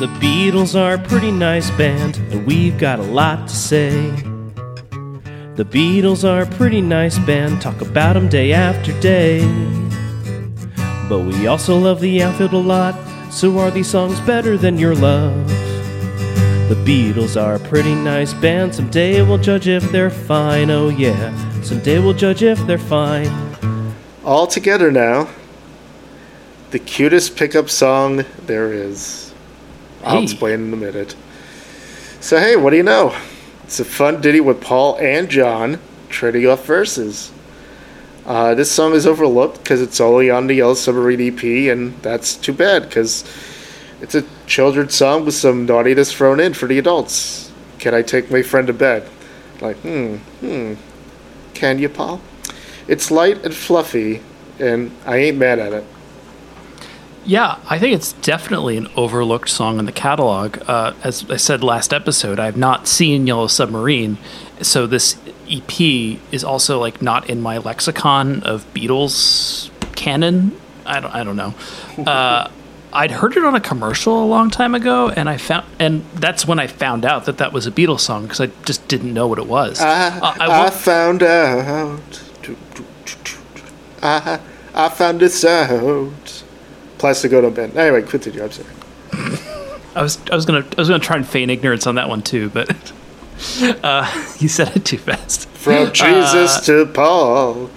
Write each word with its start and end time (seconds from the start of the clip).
The 0.00 0.06
Beatles 0.06 0.74
are 0.74 0.94
a 0.94 0.98
pretty 0.98 1.30
nice 1.30 1.70
band, 1.72 2.16
and 2.30 2.46
we've 2.46 2.78
got 2.78 3.00
a 3.00 3.02
lot 3.02 3.46
to 3.46 3.54
say. 3.54 3.90
The 5.56 5.66
Beatles 5.66 6.26
are 6.26 6.40
a 6.40 6.46
pretty 6.46 6.80
nice 6.80 7.18
band, 7.18 7.60
talk 7.60 7.82
about 7.82 8.16
'em 8.16 8.26
day 8.26 8.54
after 8.54 8.98
day. 9.00 9.46
But 11.06 11.18
we 11.26 11.46
also 11.46 11.76
love 11.76 12.00
the 12.00 12.22
outfield 12.22 12.54
a 12.54 12.56
lot, 12.56 12.94
so 13.30 13.58
are 13.58 13.70
these 13.70 13.88
songs 13.88 14.18
better 14.20 14.56
than 14.56 14.78
your 14.78 14.94
love? 14.94 15.46
The 16.70 16.80
Beatles 16.82 17.38
are 17.38 17.56
a 17.56 17.60
pretty 17.60 17.94
nice 17.94 18.32
band, 18.32 18.74
someday 18.74 19.20
we'll 19.20 19.36
judge 19.36 19.68
if 19.68 19.92
they're 19.92 20.08
fine, 20.08 20.70
oh 20.70 20.88
yeah. 20.88 21.30
Someday 21.60 21.98
we'll 21.98 22.14
judge 22.14 22.42
if 22.42 22.66
they're 22.66 22.78
fine. 22.78 23.30
All 24.24 24.46
together 24.46 24.90
now. 24.90 25.28
The 26.70 26.78
cutest 26.78 27.36
pickup 27.36 27.68
song 27.68 28.24
there 28.46 28.72
is. 28.72 29.29
I'll 30.04 30.18
Hey. 30.18 30.22
explain 30.24 30.54
in 30.66 30.72
a 30.72 30.76
minute. 30.76 31.14
So, 32.20 32.38
hey, 32.38 32.56
what 32.56 32.70
do 32.70 32.76
you 32.76 32.82
know? 32.82 33.14
It's 33.64 33.80
a 33.80 33.84
fun 33.84 34.20
ditty 34.20 34.40
with 34.40 34.60
Paul 34.60 34.96
and 35.00 35.28
John 35.28 35.78
trading 36.08 36.46
off 36.46 36.66
verses. 36.66 37.30
Uh, 38.26 38.54
this 38.54 38.70
song 38.70 38.92
is 38.94 39.06
overlooked 39.06 39.58
because 39.58 39.80
it's 39.80 40.00
only 40.00 40.30
on 40.30 40.46
the 40.46 40.54
Yellow 40.54 40.74
Submarine 40.74 41.20
EP, 41.20 41.42
and 41.72 41.94
that's 42.02 42.36
too 42.36 42.52
bad 42.52 42.82
because 42.84 43.24
it's 44.00 44.14
a 44.14 44.24
children's 44.46 44.94
song 44.94 45.24
with 45.24 45.34
some 45.34 45.66
naughtiness 45.66 46.12
thrown 46.12 46.40
in 46.40 46.52
for 46.54 46.66
the 46.66 46.78
adults. 46.78 47.50
Can 47.78 47.94
I 47.94 48.02
take 48.02 48.30
my 48.30 48.42
friend 48.42 48.66
to 48.66 48.72
bed? 48.72 49.08
Like, 49.60 49.76
hmm, 49.78 50.16
hmm. 50.40 50.74
Can 51.54 51.78
you, 51.78 51.88
Paul? 51.88 52.20
It's 52.88 53.10
light 53.10 53.44
and 53.44 53.54
fluffy, 53.54 54.20
and 54.58 54.90
I 55.06 55.16
ain't 55.18 55.38
mad 55.38 55.58
at 55.58 55.72
it. 55.72 55.84
Yeah, 57.30 57.60
I 57.68 57.78
think 57.78 57.94
it's 57.94 58.12
definitely 58.14 58.76
an 58.76 58.88
overlooked 58.96 59.48
song 59.50 59.78
in 59.78 59.84
the 59.84 59.92
catalog. 59.92 60.58
Uh, 60.68 60.94
as 61.04 61.30
I 61.30 61.36
said 61.36 61.62
last 61.62 61.92
episode, 61.94 62.40
I 62.40 62.46
have 62.46 62.56
not 62.56 62.88
seen 62.88 63.24
Yellow 63.24 63.46
Submarine, 63.46 64.18
so 64.62 64.84
this 64.88 65.16
EP 65.48 65.80
is 66.32 66.42
also 66.42 66.80
like 66.80 67.00
not 67.00 67.30
in 67.30 67.40
my 67.40 67.58
lexicon 67.58 68.42
of 68.42 68.64
Beatles 68.74 69.70
canon. 69.94 70.58
I 70.84 70.98
don't, 70.98 71.14
I 71.14 71.22
don't 71.22 71.36
know. 71.36 71.54
Uh, 72.04 72.50
I'd 72.92 73.12
heard 73.12 73.36
it 73.36 73.44
on 73.44 73.54
a 73.54 73.60
commercial 73.60 74.24
a 74.24 74.26
long 74.26 74.50
time 74.50 74.74
ago, 74.74 75.10
and 75.10 75.28
I 75.30 75.36
found, 75.36 75.64
and 75.78 76.04
that's 76.14 76.48
when 76.48 76.58
I 76.58 76.66
found 76.66 77.04
out 77.04 77.26
that 77.26 77.38
that 77.38 77.52
was 77.52 77.64
a 77.64 77.70
Beatles 77.70 78.00
song 78.00 78.22
because 78.24 78.40
I 78.40 78.46
just 78.64 78.88
didn't 78.88 79.14
know 79.14 79.28
what 79.28 79.38
it 79.38 79.46
was. 79.46 79.80
I, 79.80 80.08
Uh, 80.18 80.34
I 80.40 80.46
I, 80.46 80.64
will- 80.64 80.70
found 80.72 81.22
out. 81.22 82.22
I, 84.02 84.40
I 84.74 84.88
found 84.88 85.20
this 85.20 85.44
out. 85.44 86.42
Plastic 87.00 87.32
Ono 87.32 87.50
Band. 87.50 87.76
Anyway, 87.78 88.02
continue. 88.02 88.44
I'm 88.44 88.50
sorry. 88.52 88.68
I 89.96 90.02
was 90.02 90.18
I 90.30 90.34
was 90.36 90.44
gonna 90.44 90.64
I 90.76 90.80
was 90.80 90.88
gonna 90.88 91.02
try 91.02 91.16
and 91.16 91.26
feign 91.26 91.48
ignorance 91.50 91.86
on 91.86 91.94
that 91.94 92.08
one 92.10 92.20
too, 92.22 92.50
but 92.50 92.92
uh, 93.82 94.06
you 94.38 94.48
said 94.48 94.76
it 94.76 94.84
too 94.84 94.98
fast. 94.98 95.48
From 95.48 95.92
Jesus 95.92 96.58
Uh, 96.58 96.60
to 96.66 96.86
Paul. 96.92 97.70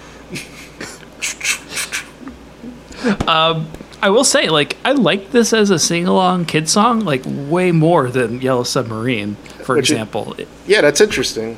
I 4.02 4.10
will 4.10 4.24
say, 4.24 4.48
like, 4.50 4.76
I 4.84 4.92
like 4.92 5.30
this 5.30 5.52
as 5.54 5.70
a 5.70 5.78
sing 5.78 6.06
along 6.06 6.44
kid 6.44 6.68
song, 6.68 7.00
like 7.00 7.22
way 7.26 7.72
more 7.72 8.10
than 8.10 8.40
Yellow 8.42 8.62
Submarine, 8.64 9.36
for 9.64 9.76
you- 9.76 9.80
example. 9.80 10.36
Yeah, 10.66 10.82
that's 10.82 11.00
interesting. 11.00 11.56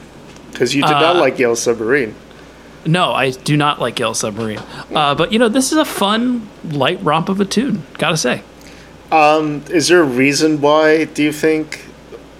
Because 0.53 0.75
you 0.75 0.83
did 0.83 0.91
not 0.92 1.17
Uh, 1.17 1.20
like 1.20 1.39
Yellow 1.41 1.55
Submarine. 1.56 2.14
No, 2.87 3.12
I 3.12 3.31
do 3.31 3.56
not 3.56 3.81
like 3.81 3.98
Yellow 3.98 4.15
Submarine, 4.15 4.61
uh, 4.95 5.15
but 5.15 5.33
you 5.33 5.39
know, 5.39 5.48
this 5.48 5.73
is 5.73 5.79
a 5.79 5.84
fun 5.84 6.48
light 6.65 7.03
romp 7.03 7.29
of 7.29 7.41
a 7.41 7.45
tune. 7.45 7.83
Gotta 7.98 8.17
say, 8.17 8.42
Is 9.12 9.89
there 9.89 10.01
a 10.01 10.05
reason 10.05 10.61
why, 10.61 11.05
do 11.05 11.23
you 11.23 11.33
think, 11.33 11.84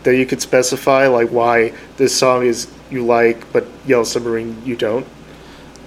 that 0.05 0.17
you 0.17 0.25
could 0.25 0.41
specify, 0.41 1.09
like, 1.09 1.31
why 1.31 1.73
this 1.97 2.17
song 2.17 2.47
is 2.47 2.69
you 2.91 3.05
like, 3.05 3.53
but 3.53 3.67
Yellow 3.87 4.05
Submarine 4.05 4.63
you 4.65 4.77
don't? 4.77 5.07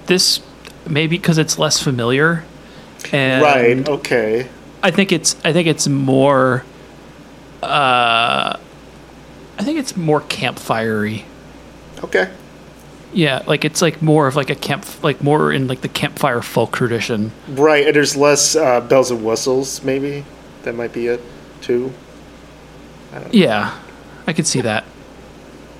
this 0.09 0.41
maybe 0.85 1.17
because 1.17 1.37
it's 1.37 1.57
less 1.57 1.81
familiar, 1.81 2.43
and 3.13 3.41
right, 3.41 3.87
okay. 3.87 4.49
I 4.83 4.91
think 4.91 5.13
it's 5.13 5.37
I 5.45 5.53
think 5.53 5.67
it's 5.67 5.87
more. 5.87 6.65
Uh, 7.63 8.57
I 9.57 9.63
think 9.63 9.79
it's 9.79 9.95
more 9.95 10.21
campfirey. 10.21 11.23
Okay. 12.03 12.29
Yeah, 13.11 13.43
like 13.47 13.65
it's 13.65 13.81
like 13.81 14.01
more 14.01 14.27
of 14.27 14.35
like 14.35 14.49
a 14.51 14.55
camp, 14.55 14.85
like 15.03 15.23
more 15.23 15.51
in 15.51 15.67
like 15.67 15.81
the 15.81 15.87
campfire 15.87 16.41
folk 16.41 16.73
tradition. 16.75 17.31
Right, 17.47 17.87
and 17.87 17.95
there's 17.95 18.15
less 18.15 18.55
uh, 18.55 18.81
bells 18.81 19.09
and 19.11 19.23
whistles, 19.25 19.83
maybe. 19.83 20.25
That 20.63 20.75
might 20.75 20.93
be 20.93 21.07
it, 21.07 21.21
too. 21.61 21.91
Yeah, 23.31 23.79
I 24.27 24.33
could 24.33 24.45
see 24.45 24.61
that. 24.61 24.83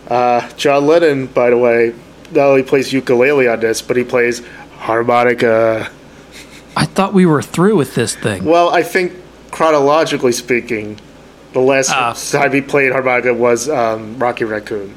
Uh, 0.08 0.50
John 0.54 0.88
Lennon, 0.88 1.28
by 1.28 1.52
the 1.52 1.58
way, 1.58 1.94
not 2.32 2.48
only 2.48 2.64
plays 2.64 2.92
ukulele 2.92 3.48
on 3.48 3.60
this, 3.60 3.82
but 3.82 3.98
he 3.98 4.04
plays 4.04 4.42
harmonica. 4.78 5.92
I 6.76 6.86
thought 6.86 7.14
we 7.14 7.26
were 7.28 7.42
through 7.44 7.76
with 7.76 7.94
this 7.94 8.16
thing. 8.16 8.46
Well, 8.46 8.70
I 8.70 8.82
think 8.82 9.14
chronologically 9.52 10.32
speaking, 10.32 11.00
the 11.54 11.60
last 11.60 11.92
Ah. 11.92 12.14
time 12.14 12.54
he 12.54 12.62
played 12.62 12.92
harmonica 12.92 13.34
was 13.34 13.70
um, 13.70 14.18
Rocky 14.18 14.46
Raccoon. 14.46 14.96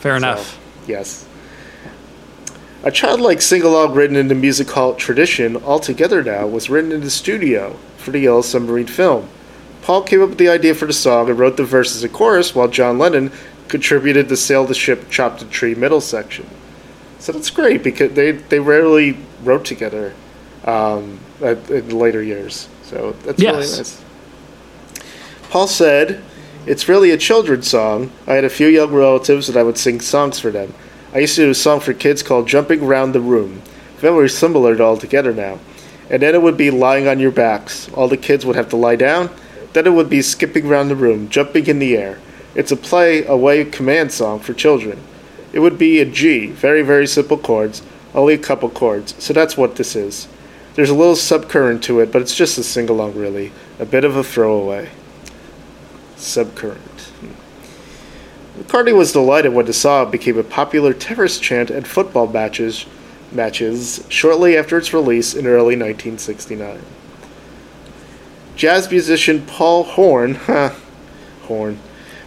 Fair 0.00 0.12
So, 0.14 0.16
enough. 0.16 0.58
yes. 0.86 1.24
A 2.86 2.92
childlike 2.92 3.42
sing-along 3.42 3.94
written 3.94 4.14
in 4.14 4.28
the 4.28 4.34
music 4.36 4.70
hall 4.70 4.94
tradition, 4.94 5.56
All 5.56 5.80
Together 5.80 6.22
Now, 6.22 6.46
was 6.46 6.70
written 6.70 6.92
in 6.92 7.00
the 7.00 7.10
studio 7.10 7.76
for 7.96 8.12
the 8.12 8.20
Yellow 8.20 8.42
Submarine 8.42 8.86
film. 8.86 9.28
Paul 9.82 10.04
came 10.04 10.22
up 10.22 10.28
with 10.28 10.38
the 10.38 10.48
idea 10.48 10.72
for 10.72 10.86
the 10.86 10.92
song 10.92 11.28
and 11.28 11.36
wrote 11.36 11.56
the 11.56 11.64
verses 11.64 12.04
and 12.04 12.12
chorus, 12.12 12.54
while 12.54 12.68
John 12.68 12.96
Lennon 12.96 13.32
contributed 13.66 14.28
the 14.28 14.36
Sail 14.36 14.64
the 14.64 14.72
Ship, 14.72 15.10
Chop 15.10 15.40
the 15.40 15.46
Tree 15.46 15.74
middle 15.74 16.00
section. 16.00 16.48
So 17.18 17.32
that's 17.32 17.50
great 17.50 17.82
because 17.82 18.12
they, 18.12 18.30
they 18.30 18.60
rarely 18.60 19.18
wrote 19.42 19.64
together 19.64 20.14
um, 20.64 21.18
in 21.40 21.88
later 21.88 22.22
years. 22.22 22.68
So 22.84 23.16
that's 23.24 23.42
really 23.42 23.56
nice. 23.56 24.00
Paul 25.50 25.66
said, 25.66 26.22
It's 26.66 26.88
really 26.88 27.10
a 27.10 27.18
children's 27.18 27.68
song. 27.68 28.12
I 28.28 28.34
had 28.34 28.44
a 28.44 28.48
few 28.48 28.68
young 28.68 28.94
relatives 28.94 29.48
and 29.48 29.58
I 29.58 29.64
would 29.64 29.76
sing 29.76 30.00
songs 30.00 30.38
for 30.38 30.52
them. 30.52 30.72
I 31.16 31.20
used 31.20 31.36
to 31.36 31.46
do 31.46 31.50
a 31.50 31.54
song 31.54 31.80
for 31.80 31.94
kids 31.94 32.22
called 32.22 32.46
Jumping 32.46 32.82
Around 32.82 33.12
the 33.12 33.22
Room. 33.22 33.62
Very 33.96 34.28
similar 34.28 34.76
to 34.76 34.84
All 34.84 34.98
Together 34.98 35.32
Now. 35.32 35.58
And 36.10 36.20
then 36.20 36.34
it 36.34 36.42
would 36.42 36.58
be 36.58 36.70
lying 36.70 37.08
on 37.08 37.20
your 37.20 37.30
backs. 37.30 37.90
All 37.94 38.06
the 38.06 38.18
kids 38.18 38.44
would 38.44 38.54
have 38.54 38.68
to 38.68 38.76
lie 38.76 38.96
down. 38.96 39.30
Then 39.72 39.86
it 39.86 39.94
would 39.94 40.10
be 40.10 40.20
skipping 40.20 40.66
around 40.66 40.88
the 40.88 40.94
room, 40.94 41.30
jumping 41.30 41.68
in 41.68 41.78
the 41.78 41.96
air. 41.96 42.18
It's 42.54 42.70
a 42.70 42.76
play 42.76 43.24
away 43.24 43.64
command 43.64 44.12
song 44.12 44.40
for 44.40 44.52
children. 44.52 45.02
It 45.54 45.60
would 45.60 45.78
be 45.78 46.00
a 46.00 46.04
G, 46.04 46.48
very, 46.48 46.82
very 46.82 47.06
simple 47.06 47.38
chords, 47.38 47.80
only 48.14 48.34
a 48.34 48.38
couple 48.38 48.68
chords. 48.68 49.14
So 49.18 49.32
that's 49.32 49.56
what 49.56 49.76
this 49.76 49.96
is. 49.96 50.28
There's 50.74 50.90
a 50.90 50.94
little 50.94 51.14
subcurrent 51.14 51.80
to 51.84 52.00
it, 52.00 52.12
but 52.12 52.20
it's 52.20 52.36
just 52.36 52.58
a 52.58 52.62
sing 52.62 52.90
along, 52.90 53.14
really. 53.14 53.52
A 53.78 53.86
bit 53.86 54.04
of 54.04 54.16
a 54.16 54.22
throwaway. 54.22 54.90
Subcurrent. 56.16 57.00
Hmm. 57.08 57.45
McCartney 58.56 58.96
was 58.96 59.12
delighted 59.12 59.52
when 59.52 59.66
the 59.66 59.72
song 59.74 60.10
became 60.10 60.38
a 60.38 60.42
popular 60.42 60.94
terrace 60.94 61.38
chant 61.38 61.70
at 61.70 61.86
football 61.86 62.26
matches, 62.26 62.86
matches 63.30 64.04
shortly 64.08 64.56
after 64.56 64.78
its 64.78 64.94
release 64.94 65.34
in 65.34 65.46
early 65.46 65.76
1969. 65.76 66.80
Jazz 68.56 68.90
musician 68.90 69.44
Paul 69.44 69.84
Horn, 69.84 70.34
huh, 70.46 70.74
Horn, 71.42 71.78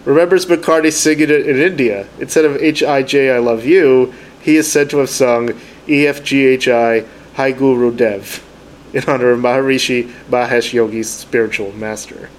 remembers 0.06 0.46
McCartney 0.46 0.94
singing 0.94 1.32
it 1.32 1.48
in 1.48 1.58
India. 1.58 2.08
Instead 2.20 2.46
of 2.46 2.58
H.I.J. 2.58 3.32
I 3.32 3.40
Love 3.40 3.66
You, 3.66 4.14
he 4.40 4.56
is 4.56 4.72
said 4.72 4.90
to 4.92 5.00
have 5.00 5.10
sung 5.10 5.60
E.F.G.H.I. 5.88 7.06
Hi 7.34 7.52
Guru 7.52 7.96
Dev 7.96 8.46
in 8.94 9.04
honor 9.06 9.32
of 9.32 9.40
Maharishi 9.40 10.12
Mahesh 10.30 10.74
Yogi's 10.74 11.10
spiritual 11.10 11.72
master. 11.74 12.30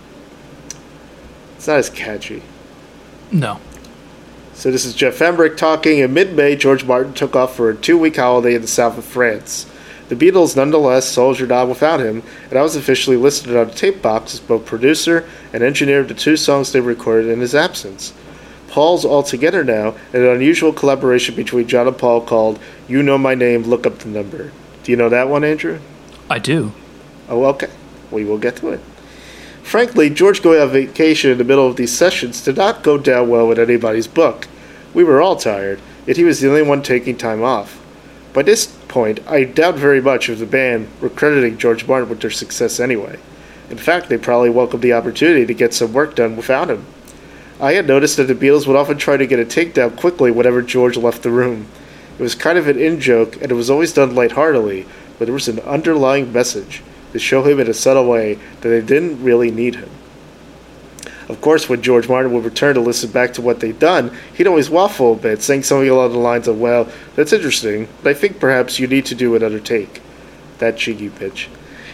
It's 1.57 1.67
not 1.67 1.79
as 1.79 1.91
catchy. 1.91 2.43
No. 3.33 3.61
So 4.61 4.71
this 4.71 4.85
is 4.85 4.95
Geoff 4.95 5.23
Emerick 5.23 5.57
talking. 5.57 6.01
In 6.01 6.13
mid-May, 6.13 6.55
George 6.55 6.85
Martin 6.85 7.15
took 7.15 7.35
off 7.35 7.57
for 7.57 7.71
a 7.71 7.75
two-week 7.75 8.17
holiday 8.17 8.55
in 8.55 8.61
the 8.61 8.69
south 8.69 8.99
of 8.99 9.07
France. 9.07 9.65
The 10.11 10.15
Beatles, 10.15 10.55
nonetheless, 10.55 11.09
soldiered 11.09 11.51
on 11.51 11.71
without 11.71 11.99
him, 11.99 12.23
and 12.51 12.59
I 12.59 12.63
was 12.63 12.77
officially 12.77 13.17
listed 13.17 13.57
on 13.57 13.69
the 13.69 13.75
tape 13.75 14.03
box 14.03 14.35
as 14.35 14.41
both 14.41 14.67
producer 14.67 15.27
and 15.55 15.63
engineer 15.63 16.01
of 16.01 16.09
the 16.09 16.15
two 16.15 16.37
songs 16.37 16.73
they 16.73 16.81
recorded 16.81 17.31
in 17.31 17.41
his 17.41 17.55
absence. 17.55 18.13
Paul's 18.69 19.07
All 19.07 19.23
Together 19.23 19.65
Now, 19.65 19.95
and 20.13 20.25
an 20.25 20.37
unusual 20.37 20.75
collaboration 20.75 21.35
between 21.35 21.67
John 21.67 21.89
and 21.89 21.97
Paul 21.97 22.21
called 22.21 22.59
You 22.87 23.03
Know 23.03 23.17
My 23.17 23.35
Name, 23.35 23.63
Look 23.63 23.87
Up 23.87 24.01
the 24.01 24.11
Number. 24.11 24.53
Do 24.83 24.93
you 24.93 24.99
know 24.99 25.09
that 25.09 25.31
one, 25.31 25.43
Andrew? 25.43 25.81
I 26.29 26.39
do. 26.39 26.75
Oh, 27.31 27.47
okay. 27.47 27.71
We 28.11 28.27
will 28.27 28.37
get 28.37 28.57
to 28.57 28.73
it. 28.73 28.81
Frankly, 29.71 30.11
George 30.11 30.43
going 30.43 30.61
on 30.61 30.69
vacation 30.71 31.31
in 31.31 31.39
the 31.39 31.45
middle 31.45 31.69
of 31.69 31.77
these 31.77 31.97
sessions 31.97 32.43
did 32.43 32.57
not 32.57 32.83
go 32.83 32.99
down 32.99 33.29
well 33.29 33.47
with 33.47 33.57
anybody's 33.57 34.09
book. 34.09 34.49
We 34.93 35.05
were 35.05 35.23
all 35.23 35.37
tired, 35.37 35.81
yet 36.09 36.17
he 36.17 36.25
was 36.25 36.41
the 36.41 36.49
only 36.49 36.63
one 36.63 36.83
taking 36.83 37.17
time 37.17 37.45
off. 37.45 37.81
By 38.33 38.43
this 38.43 38.67
point, 38.67 39.21
I 39.29 39.45
doubt 39.45 39.77
very 39.77 40.01
much 40.01 40.29
if 40.29 40.41
the 40.41 40.45
band 40.45 40.89
were 41.01 41.09
crediting 41.09 41.57
George 41.57 41.87
Martin 41.87 42.09
with 42.09 42.21
their 42.21 42.33
success 42.33 42.81
anyway. 42.81 43.21
In 43.71 43.79
fact, 43.79 44.09
they 44.09 44.19
probably 44.19 44.51
welcomed 44.51 44.83
the 44.83 44.93
opportunity 44.93 45.47
to 45.47 45.55
get 45.55 45.73
some 45.73 45.93
work 45.93 46.17
done 46.17 46.35
without 46.35 46.69
him. 46.69 46.85
I 47.61 47.75
had 47.75 47.87
noticed 47.87 48.17
that 48.17 48.25
the 48.25 48.35
Beatles 48.35 48.67
would 48.67 48.75
often 48.75 48.99
try 48.99 49.19
to 49.19 49.27
get 49.29 49.39
a 49.39 49.45
takedown 49.45 49.97
quickly 49.97 50.33
whenever 50.33 50.63
George 50.63 50.97
left 50.97 51.23
the 51.23 51.31
room. 51.31 51.69
It 52.19 52.23
was 52.25 52.35
kind 52.35 52.59
of 52.59 52.67
an 52.67 52.77
in 52.77 52.99
joke, 52.99 53.41
and 53.41 53.53
it 53.53 53.55
was 53.55 53.71
always 53.71 53.93
done 53.93 54.17
lightheartedly, 54.17 54.89
but 55.17 55.27
there 55.27 55.33
was 55.33 55.47
an 55.47 55.61
underlying 55.61 56.33
message 56.33 56.83
to 57.13 57.19
show 57.19 57.43
him 57.43 57.61
in 57.61 57.69
a 57.69 57.75
subtle 57.75 58.07
way 58.07 58.35
that 58.61 58.69
they 58.69 58.81
didn't 58.81 59.23
really 59.23 59.51
need 59.51 59.77
him. 59.77 59.91
Of 61.31 61.41
course, 61.41 61.69
when 61.69 61.81
George 61.81 62.09
Martin 62.09 62.33
would 62.33 62.45
return 62.45 62.75
to 62.75 62.81
listen 62.81 63.13
back 63.13 63.35
to 63.35 63.43
what 63.43 63.61
they'd 63.61 63.79
done, 63.79 64.11
he'd 64.35 64.49
always 64.49 64.69
waffle 64.69 65.13
a 65.13 65.17
bit, 65.17 65.43
saying 65.43 65.63
something 65.63 65.89
along 65.89 66.11
the 66.11 66.19
lines 66.19 66.49
of, 66.49 66.61
Well, 66.61 66.89
that's 67.15 67.33
interesting, 67.33 67.87
but 68.03 68.11
I 68.11 68.15
think 68.15 68.41
perhaps 68.41 68.81
you 68.81 68.89
need 68.89 69.07
to 69.07 69.15
do 69.15 69.37
another 69.37 69.61
take. 69.61 70.03
That 70.59 70.77
cheeky 70.77 71.09
pitch. 71.09 71.49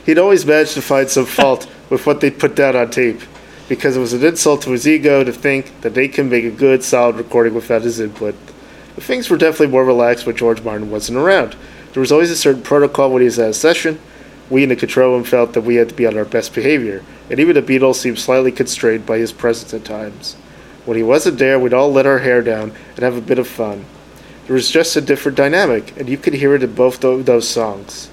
He'd 0.06 0.18
always 0.18 0.46
manage 0.46 0.72
to 0.72 0.80
find 0.80 1.10
some 1.10 1.26
fault 1.38 1.68
with 1.90 2.06
what 2.06 2.22
they'd 2.22 2.38
put 2.38 2.56
down 2.56 2.76
on 2.76 2.90
tape, 2.90 3.20
because 3.68 3.94
it 3.94 4.00
was 4.00 4.14
an 4.14 4.24
insult 4.24 4.62
to 4.62 4.70
his 4.70 4.88
ego 4.88 5.22
to 5.22 5.32
think 5.32 5.82
that 5.82 5.92
they 5.92 6.08
can 6.08 6.30
make 6.30 6.44
a 6.44 6.50
good, 6.50 6.82
solid 6.82 7.16
recording 7.16 7.52
without 7.52 7.82
his 7.82 8.00
input. 8.00 8.34
But 8.94 9.04
things 9.04 9.28
were 9.28 9.36
definitely 9.36 9.66
more 9.66 9.84
relaxed 9.84 10.24
when 10.24 10.36
George 10.36 10.62
Martin 10.62 10.90
wasn't 10.90 11.18
around. 11.18 11.56
There 11.92 12.00
was 12.00 12.10
always 12.10 12.30
a 12.30 12.36
certain 12.36 12.62
protocol 12.62 13.10
when 13.10 13.20
he 13.20 13.26
was 13.26 13.38
at 13.38 13.50
a 13.50 13.54
session. 13.54 14.00
We 14.48 14.62
in 14.62 14.68
the 14.68 14.76
control 14.76 15.14
room 15.14 15.24
felt 15.24 15.54
that 15.54 15.62
we 15.62 15.76
had 15.76 15.88
to 15.88 15.94
be 15.94 16.06
on 16.06 16.16
our 16.16 16.24
best 16.24 16.54
behavior, 16.54 17.02
and 17.30 17.40
even 17.40 17.54
the 17.54 17.62
Beatles 17.62 17.96
seemed 17.96 18.18
slightly 18.18 18.52
constrained 18.52 19.04
by 19.04 19.18
his 19.18 19.32
presence 19.32 19.74
at 19.74 19.84
times. 19.84 20.34
When 20.84 20.96
he 20.96 21.02
wasn't 21.02 21.38
there, 21.38 21.58
we'd 21.58 21.74
all 21.74 21.92
let 21.92 22.06
our 22.06 22.20
hair 22.20 22.42
down 22.42 22.72
and 22.94 22.98
have 23.00 23.16
a 23.16 23.20
bit 23.20 23.40
of 23.40 23.48
fun. 23.48 23.84
There 24.46 24.54
was 24.54 24.70
just 24.70 24.94
a 24.94 25.00
different 25.00 25.36
dynamic, 25.36 25.98
and 25.98 26.08
you 26.08 26.16
could 26.16 26.34
hear 26.34 26.54
it 26.54 26.62
in 26.62 26.74
both 26.74 27.00
tho- 27.00 27.22
those 27.22 27.48
songs. 27.48 28.08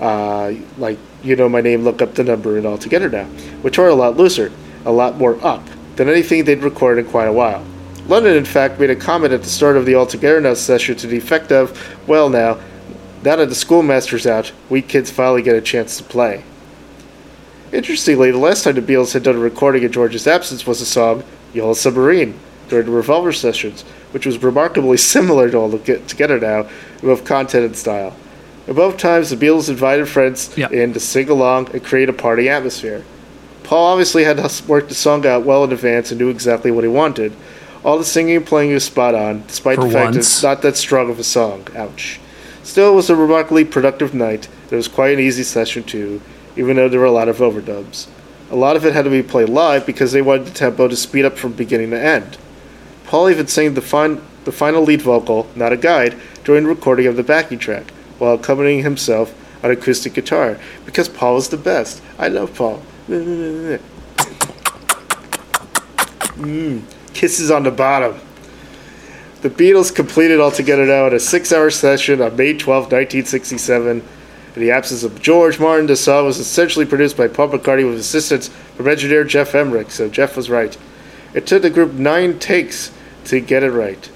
Uh, 0.00 0.54
like, 0.76 0.98
you 1.22 1.36
know 1.36 1.48
my 1.48 1.60
name, 1.60 1.84
look 1.84 2.02
up 2.02 2.14
the 2.14 2.24
number, 2.24 2.56
and 2.56 2.66
all 2.66 2.78
together 2.78 3.08
now, 3.08 3.26
which 3.62 3.78
are 3.78 3.88
a 3.88 3.94
lot 3.94 4.16
looser, 4.16 4.50
a 4.84 4.90
lot 4.90 5.16
more 5.16 5.38
up 5.46 5.62
than 5.94 6.08
anything 6.08 6.44
they'd 6.44 6.64
recorded 6.64 7.04
in 7.04 7.10
quite 7.10 7.28
a 7.28 7.32
while. 7.32 7.64
Lennon, 8.08 8.36
in 8.36 8.44
fact, 8.44 8.80
made 8.80 8.90
a 8.90 8.96
comment 8.96 9.32
at 9.32 9.42
the 9.42 9.48
start 9.48 9.76
of 9.76 9.86
the 9.86 9.94
All 9.94 10.04
Together 10.04 10.40
Now 10.40 10.54
session 10.54 10.96
to 10.96 11.06
the 11.06 11.16
effect 11.16 11.52
of, 11.52 11.96
well, 12.08 12.28
now, 12.28 12.58
now 13.24 13.36
that 13.36 13.48
the 13.48 13.54
schoolmaster's 13.54 14.26
out, 14.26 14.52
we 14.68 14.82
kids 14.82 15.10
finally 15.10 15.42
get 15.42 15.56
a 15.56 15.60
chance 15.60 15.96
to 15.98 16.04
play. 16.04 16.44
Interestingly, 17.72 18.30
the 18.30 18.38
last 18.38 18.64
time 18.64 18.74
the 18.76 18.82
Beatles 18.82 19.12
had 19.12 19.22
done 19.24 19.36
a 19.36 19.40
recording 19.40 19.82
in 19.82 19.90
George's 19.90 20.26
absence 20.26 20.66
was 20.66 20.78
the 20.80 20.86
song 20.86 21.24
Yellow 21.52 21.72
Submarine 21.72 22.38
during 22.68 22.86
the 22.86 22.92
Revolver 22.92 23.32
sessions, 23.32 23.82
which 24.12 24.26
was 24.26 24.42
remarkably 24.42 24.96
similar 25.14 25.50
to 25.50 25.56
All 25.56 25.68
the 25.68 25.78
Get 25.78 26.06
Together 26.06 26.38
Now 26.38 26.60
in 26.60 26.68
both 27.02 27.24
content 27.24 27.64
and 27.64 27.76
style. 27.76 28.14
At 28.68 28.76
both 28.76 28.96
times, 28.96 29.30
the 29.30 29.36
Beatles 29.36 29.68
invited 29.68 30.08
friends 30.08 30.56
Yeah. 30.56 30.70
in 30.70 30.92
to 30.94 31.00
sing 31.00 31.28
along 31.28 31.70
and 31.72 31.84
create 31.84 32.08
a 32.08 32.12
party 32.14 32.48
atmosphere. 32.48 33.04
Paul 33.64 33.86
obviously 33.92 34.24
had 34.24 34.38
worked 34.68 34.88
the 34.88 34.94
song 34.94 35.26
out 35.26 35.44
well 35.44 35.64
in 35.64 35.72
advance 35.72 36.10
and 36.10 36.20
knew 36.20 36.28
exactly 36.30 36.70
what 36.70 36.84
he 36.84 36.88
wanted. 36.88 37.32
All 37.82 37.98
the 37.98 38.04
singing 38.04 38.36
and 38.36 38.46
playing 38.46 38.72
was 38.72 38.84
spot 38.84 39.14
on, 39.14 39.44
despite 39.46 39.76
For 39.76 39.84
the 39.84 39.90
fact 39.90 40.12
that 40.12 40.18
once. 40.18 40.26
it's 40.28 40.42
not 40.42 40.62
that 40.62 40.76
strong 40.76 41.10
of 41.10 41.18
a 41.18 41.24
song. 41.24 41.66
Ouch. 41.76 42.20
Still, 42.64 42.92
it 42.92 42.96
was 42.96 43.10
a 43.10 43.14
remarkably 43.14 43.64
productive 43.66 44.14
night. 44.14 44.48
It 44.70 44.74
was 44.74 44.88
quite 44.88 45.12
an 45.12 45.20
easy 45.20 45.42
session, 45.42 45.84
too, 45.84 46.22
even 46.56 46.76
though 46.76 46.88
there 46.88 46.98
were 46.98 47.06
a 47.06 47.12
lot 47.12 47.28
of 47.28 47.36
overdubs. 47.36 48.08
A 48.50 48.56
lot 48.56 48.74
of 48.74 48.86
it 48.86 48.94
had 48.94 49.04
to 49.04 49.10
be 49.10 49.22
played 49.22 49.50
live 49.50 49.84
because 49.84 50.12
they 50.12 50.22
wanted 50.22 50.46
the 50.46 50.50
tempo 50.50 50.88
to 50.88 50.96
speed 50.96 51.26
up 51.26 51.36
from 51.36 51.52
beginning 51.52 51.90
to 51.90 52.00
end. 52.00 52.38
Paul 53.04 53.28
even 53.28 53.48
sang 53.48 53.74
the, 53.74 53.82
fin- 53.82 54.22
the 54.44 54.52
final 54.52 54.82
lead 54.82 55.02
vocal, 55.02 55.46
not 55.54 55.72
a 55.74 55.76
guide, 55.76 56.16
during 56.42 56.64
the 56.64 56.70
recording 56.70 57.06
of 57.06 57.16
the 57.16 57.22
backing 57.22 57.58
track, 57.58 57.90
while 58.18 58.34
accompanying 58.34 58.82
himself 58.82 59.34
on 59.62 59.70
acoustic 59.70 60.14
guitar, 60.14 60.58
because 60.86 61.08
Paul 61.08 61.36
is 61.36 61.48
the 61.50 61.58
best. 61.58 62.02
I 62.18 62.28
love 62.28 62.54
Paul. 62.54 62.82
Mm, 66.36 66.82
kisses 67.12 67.50
on 67.50 67.62
the 67.62 67.70
bottom. 67.70 68.18
The 69.44 69.50
Beatles 69.50 69.94
completed 69.94 70.40
All 70.40 70.50
Together 70.50 70.86
Now 70.86 71.06
in 71.06 71.12
a 71.12 71.20
six 71.20 71.52
hour 71.52 71.68
session 71.68 72.22
on 72.22 72.34
May 72.34 72.56
12, 72.56 72.84
1967. 72.84 74.00
In 74.00 74.02
the 74.54 74.70
absence 74.70 75.02
of 75.02 75.20
George 75.20 75.60
Martin, 75.60 75.86
the 75.86 75.96
song 75.96 76.24
was 76.24 76.38
essentially 76.38 76.86
produced 76.86 77.18
by 77.18 77.28
Paul 77.28 77.50
McCartney 77.50 77.86
with 77.86 77.98
assistance 77.98 78.48
from 78.48 78.88
engineer 78.88 79.22
Geoff 79.22 79.54
Emerick, 79.54 79.90
so 79.90 80.08
Geoff 80.08 80.38
was 80.38 80.48
right. 80.48 80.74
It 81.34 81.46
took 81.46 81.60
the 81.60 81.68
group 81.68 81.92
nine 81.92 82.38
takes 82.38 82.90
to 83.26 83.38
get 83.38 83.62
it 83.62 83.72
right. 83.72 84.10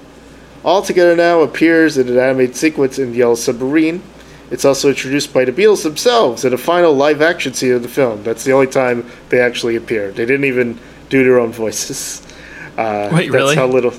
All 0.65 0.81
Together 0.81 1.15
Now 1.15 1.41
appears 1.41 1.95
in 1.95 2.09
an 2.09 2.17
animated 2.17 2.55
sequence 2.55 2.97
in 2.97 3.13
Yellow 3.13 3.35
Submarine. 3.35 4.01
It's 4.49 4.65
also 4.65 4.89
introduced 4.89 5.31
by 5.31 5.45
the 5.45 5.51
Beatles 5.51 5.83
themselves 5.83 6.43
in 6.43 6.53
a 6.53 6.57
final 6.57 6.95
live 6.95 7.21
action 7.21 7.53
scene 7.53 7.73
of 7.73 7.83
the 7.83 7.87
film. 7.87 8.23
That's 8.23 8.45
the 8.45 8.53
only 8.53 8.65
time 8.65 9.05
they 9.29 9.39
actually 9.39 9.75
appeared. 9.75 10.15
They 10.15 10.25
didn't 10.25 10.45
even 10.45 10.79
do 11.09 11.23
their 11.23 11.39
own 11.39 11.51
voices. 11.51 12.25
Uh, 12.75 13.11
Wait, 13.13 13.31
that's 13.31 13.31
really? 13.31 13.55
how 13.55 13.67
little. 13.67 13.93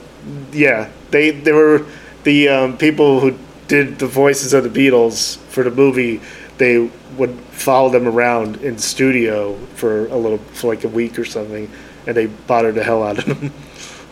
Yeah, 0.53 0.91
they 1.11 1.31
they 1.31 1.53
were 1.53 1.87
the 2.25 2.49
um, 2.49 2.77
people 2.77 3.21
who 3.21 3.37
did 3.69 3.99
the 3.99 4.07
voices 4.07 4.53
of 4.53 4.65
the 4.65 4.71
Beatles 4.71 5.39
for 5.49 5.63
the 5.63 5.71
movie. 5.71 6.21
They 6.59 6.91
would 7.17 7.39
follow 7.53 7.89
them 7.91 8.07
around 8.07 8.57
in 8.57 8.79
studio 8.79 9.57
for 9.75 10.07
a 10.09 10.17
little 10.17 10.39
for 10.39 10.69
like 10.69 10.85
a 10.85 10.89
week 10.89 11.19
or 11.19 11.25
something, 11.25 11.71
and 12.07 12.17
they 12.17 12.27
bothered 12.27 12.75
the 12.75 12.85
hell 12.85 13.03
out 13.03 13.19
of 13.19 13.27
them. 13.27 13.53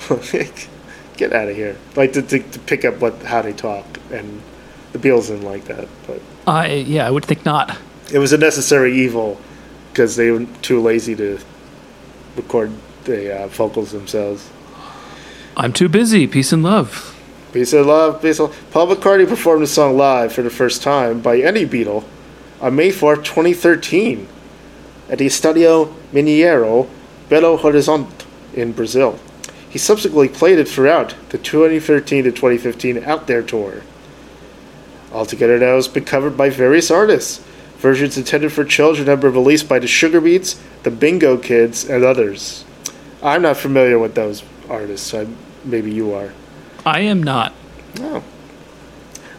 Get 1.17 1.33
out 1.33 1.49
of 1.49 1.57
here! 1.57 1.77
Like 1.97 2.13
to, 2.13 2.23
to, 2.23 2.39
to 2.39 2.59
pick 2.61 2.85
up 2.85 3.01
what 3.01 3.23
how 3.23 3.43
they 3.43 3.53
talk, 3.53 3.85
and 4.13 4.41
the 4.93 4.99
Beatles 4.99 5.29
didn't 5.29 5.43
like 5.43 5.65
that, 5.65 5.89
but 6.07 6.23
I 6.47 6.75
yeah, 6.75 7.07
I 7.07 7.11
would 7.11 7.25
think 7.25 7.45
not. 7.45 7.77
it 8.13 8.19
was 8.19 8.33
a 8.33 8.39
necessary 8.39 8.97
evil 8.99 9.39
because 9.93 10.17
they 10.17 10.31
were 10.31 10.47
too 10.63 10.81
lazy 10.81 11.17
to 11.17 11.39
record 12.37 12.71
the 13.05 13.43
uh, 13.43 13.49
vocals 13.49 13.91
themselves. 13.93 14.49
I'm 15.59 15.73
too 15.73 15.89
busy. 15.89 16.29
Peace 16.29 16.53
and 16.53 16.63
love. 16.63 17.19
Peace 17.53 17.73
and 17.73 17.85
love, 17.85 18.23
peace 18.23 18.39
of 18.39 18.57
Paul 18.71 18.95
McCartney 18.95 19.29
performed 19.29 19.63
the 19.63 19.67
song 19.67 19.97
live 19.97 20.33
for 20.33 20.43
the 20.43 20.51
first 20.51 20.83
time 20.85 21.21
by 21.21 21.41
any 21.41 21.67
Beatle 21.67 22.05
on 22.61 22.77
May 22.77 22.91
4th, 22.91 23.25
2013 23.25 24.29
at 25.09 25.19
the 25.19 25.27
Estadio 25.27 25.93
Mineirão 26.13 26.89
Belo 27.29 27.59
Horizonte 27.59 28.25
in 28.55 28.71
Brazil. 28.71 29.19
He 29.69 29.79
subsequently 29.79 30.29
played 30.29 30.61
it 30.61 30.69
throughout 30.69 31.17
the 31.31 31.39
2013 31.39 32.23
to 32.25 32.31
2015 32.31 33.03
Out 33.03 33.27
There 33.27 33.43
tour. 33.43 33.83
All 35.13 35.27
Together 35.27 35.59
Now 35.59 35.75
has 35.75 35.89
been 35.89 36.05
covered 36.05 36.37
by 36.37 36.51
various 36.51 36.89
artists. 36.89 37.45
Versions 37.79 38.17
intended 38.17 38.53
for 38.53 38.65
children 38.65 39.09
have 39.09 39.23
been 39.23 39.33
released 39.33 39.69
by 39.69 39.81
the 39.81 39.89
Sugar 39.89 40.21
Beats, 40.21 40.63
the 40.85 40.91
Bingo 40.93 41.37
Kids, 41.37 41.85
and 41.85 42.05
others. 42.05 42.65
I'm 43.25 43.43
not 43.43 43.57
familiar 43.57 43.99
with 43.99 44.15
those 44.15 44.45
artists. 44.69 45.13
I, 45.13 45.27
maybe 45.65 45.91
you 45.91 46.13
are. 46.13 46.33
I 46.85 47.01
am 47.01 47.23
not. 47.23 47.53
Oh. 48.01 48.23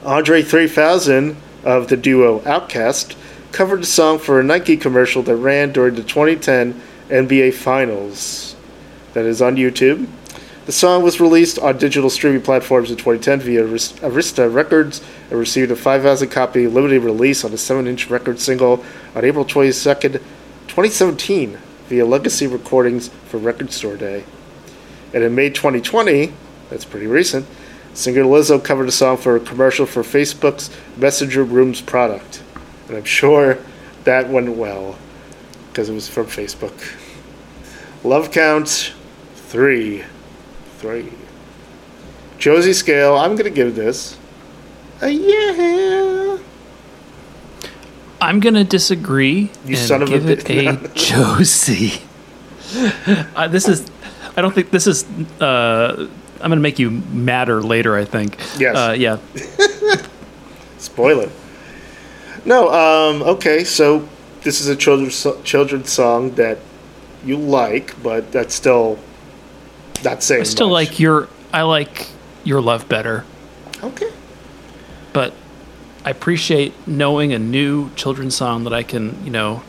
Andre 0.04 0.42
3000 0.42 1.36
of 1.64 1.90
the 1.90 1.98
duo 1.98 2.40
OutKast 2.42 3.16
covered 3.52 3.82
the 3.82 3.88
song 3.88 4.20
for 4.20 4.40
a 4.40 4.44
Nike 4.44 4.78
commercial 4.78 5.24
that 5.24 5.36
ran 5.36 5.72
during 5.72 5.96
the 5.96 6.04
2010 6.04 6.82
NBA 7.10 7.54
Finals. 7.54 8.56
That 9.14 9.26
is 9.26 9.42
on 9.42 9.56
YouTube. 9.56 10.08
The 10.66 10.72
song 10.72 11.02
was 11.02 11.20
released 11.20 11.58
on 11.58 11.80
digital 11.80 12.12
streaming 12.12 12.44
platforms 12.44 12.92
in 12.92 12.98
2010 12.98 13.40
via 13.40 13.64
Arista 13.64 14.54
Records 14.54 15.02
and 15.32 15.40
received 15.40 15.72
a 15.72 15.76
5,000 15.76 16.30
copy 16.30 16.68
limited 16.68 17.02
release 17.02 17.44
on 17.44 17.52
a 17.52 17.58
7 17.58 17.88
inch 17.88 18.10
record 18.10 18.40
single 18.40 18.86
on 19.16 19.26
April 19.26 19.46
22nd, 19.46 20.14
2017 20.68 21.58
via 21.88 22.06
Legacy 22.06 22.46
Recordings 22.46 23.10
for 23.26 23.40
Record 23.40 23.72
Store 23.72 23.98
Day. 23.98 24.24
And 25.14 25.24
in 25.24 25.36
May 25.36 25.50
2020, 25.50 26.32
that's 26.70 26.86
pretty 26.86 27.08
recent, 27.08 27.46
singer 27.94 28.24
Lizzo 28.24 28.64
covered 28.64 28.88
a 28.88 28.92
song 28.92 29.18
for 29.18 29.36
a 29.36 29.40
commercial 29.40 29.86
for 29.86 30.04
Facebook's 30.04 30.70
Messenger 30.98 31.44
Rooms 31.44 31.82
product. 31.82 32.44
And 32.88 32.98
I'm 32.98 33.04
sure 33.04 33.58
that 34.04 34.30
went 34.30 34.50
well 34.56 34.98
because 35.70 35.90
it 35.90 35.94
was 35.94 36.08
from 36.08 36.28
Facebook. 36.28 36.96
Love 38.04 38.32
count 38.32 38.94
three. 39.36 40.04
Three. 40.78 41.12
Josie 42.38 42.74
scale, 42.74 43.16
I'm 43.18 43.32
going 43.32 43.44
to 43.46 43.50
give 43.50 43.76
this 43.76 44.18
a 45.02 45.10
yeah. 45.10 46.38
I'm 48.22 48.40
gonna 48.42 48.66
disagree 48.66 49.50
You 49.66 49.78
son 49.78 50.02
of 50.02 50.10
a 50.10 50.12
give 50.12 50.30
it 50.30 50.40
bitch. 50.40 50.84
a 50.84 50.94
Josie. 50.94 52.02
uh, 53.36 53.48
this 53.48 53.68
is. 53.68 53.90
I 54.40 54.42
don't 54.42 54.56
think 54.56 54.72
this 54.72 54.88
is. 54.88 55.04
Uh, 55.42 56.08
I'm 56.42 56.50
gonna 56.50 56.62
make 56.62 56.80
you 56.80 56.92
madder 56.92 57.62
later. 57.62 57.98
I 57.98 58.06
think. 58.06 58.38
Yes. 58.58 58.74
Uh, 58.74 58.96
yeah. 58.98 59.18
Spoiler. 60.78 61.30
No, 62.46 62.70
um, 62.72 63.22
okay, 63.22 63.66
so 63.66 64.08
this 64.44 64.62
is 64.62 64.70
a 64.70 64.78
children's 64.78 65.28
children's 65.44 65.92
song 65.92 66.32
that 66.36 66.58
you 67.26 67.36
like, 67.36 68.02
but 68.02 68.32
that's 68.32 68.56
still 68.56 68.98
not 70.06 70.24
saying 70.24 70.42
I 70.42 70.44
still 70.46 70.70
much. 70.70 70.88
like 70.92 71.00
your. 71.02 71.28
I 71.52 71.64
like 71.64 72.08
your 72.46 72.62
love 72.62 72.88
better, 72.88 73.26
Okay. 73.84 74.10
but 75.12 75.34
I 76.06 76.12
appreciate 76.12 76.72
knowing 76.88 77.34
a 77.34 77.40
new 77.40 77.90
children's 77.96 78.38
song 78.38 78.64
that 78.64 78.74
I 78.74 78.84
can, 78.84 79.22
you 79.26 79.32
know, 79.32 79.64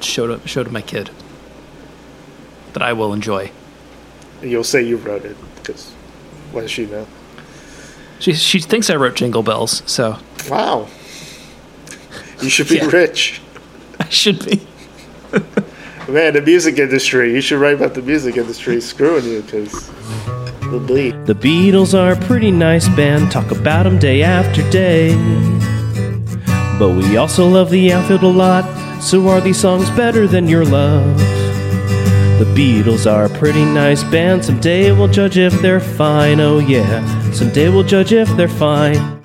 show 0.00 0.26
to 0.26 0.46
show 0.46 0.64
to 0.64 0.70
my 0.70 0.82
kid 0.82 1.08
that 2.74 2.82
I 2.82 2.92
will 2.92 3.14
enjoy. 3.14 3.50
And 4.42 4.50
you'll 4.50 4.64
say 4.64 4.82
you 4.82 4.96
wrote 4.96 5.24
it 5.24 5.36
because 5.56 5.90
what 6.52 6.62
does 6.62 6.70
she 6.70 6.86
know? 6.86 7.06
She 8.18 8.32
she 8.34 8.60
thinks 8.60 8.88
I 8.90 8.96
wrote 8.96 9.14
Jingle 9.16 9.42
Bells, 9.42 9.82
so 9.86 10.18
Wow. 10.48 10.88
You 12.40 12.48
should 12.50 12.68
be 12.68 12.76
Yeah. 12.76 12.86
rich. 12.86 13.40
I 14.00 14.08
should 14.08 14.44
be. 14.44 14.60
Man, 16.08 16.34
the 16.34 16.42
music 16.42 16.78
industry. 16.78 17.32
You 17.34 17.40
should 17.40 17.58
write 17.58 17.74
about 17.74 17.94
the 17.94 18.02
music 18.02 18.36
industry 18.36 18.80
screwing 18.80 19.24
you 19.24 19.42
because 19.42 19.90
they'll 20.60 20.78
bleed. 20.80 21.26
The 21.26 21.34
Beatles 21.34 21.98
are 21.98 22.12
a 22.12 22.16
pretty 22.26 22.50
nice 22.52 22.88
band, 22.90 23.32
talk 23.32 23.50
about 23.50 23.82
them 23.84 23.98
day 23.98 24.22
after 24.22 24.62
day. 24.70 25.14
But 26.78 26.90
we 26.90 27.16
also 27.16 27.48
love 27.48 27.70
the 27.70 27.92
outfield 27.92 28.22
a 28.22 28.28
lot, 28.28 28.64
so 29.02 29.26
are 29.28 29.40
these 29.40 29.58
songs 29.58 29.90
better 29.90 30.28
than 30.28 30.46
your 30.46 30.64
love? 30.64 31.18
The 32.38 32.44
Beatles 32.54 33.10
are 33.10 33.24
a 33.24 33.30
pretty 33.30 33.64
nice 33.64 34.04
band, 34.04 34.44
someday 34.44 34.92
we'll 34.92 35.08
judge 35.08 35.38
if 35.38 35.54
they're 35.62 35.80
fine, 35.80 36.38
oh 36.38 36.58
yeah, 36.58 37.32
someday 37.32 37.70
we'll 37.70 37.82
judge 37.82 38.12
if 38.12 38.28
they're 38.36 38.46
fine. 38.46 39.15